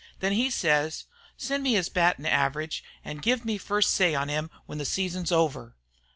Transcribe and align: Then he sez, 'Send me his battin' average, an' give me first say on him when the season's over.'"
Then 0.19 0.31
he 0.31 0.49
sez, 0.49 1.05
'Send 1.37 1.61
me 1.61 1.73
his 1.73 1.87
battin' 1.87 2.25
average, 2.25 2.83
an' 3.05 3.17
give 3.17 3.45
me 3.45 3.59
first 3.59 3.91
say 3.91 4.15
on 4.15 4.29
him 4.29 4.49
when 4.65 4.79
the 4.79 4.83
season's 4.83 5.31
over.'" 5.31 5.75